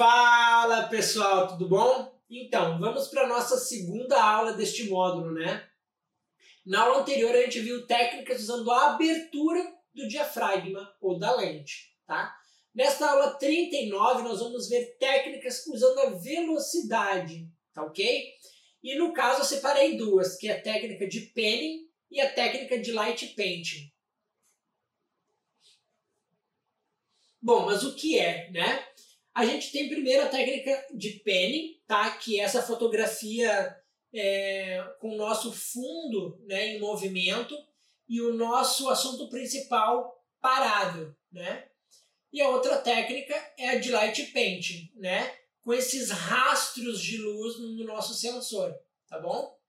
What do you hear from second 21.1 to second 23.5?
penning e a técnica de light